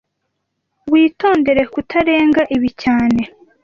[0.91, 3.21] Witondere kutarenga ibi cyane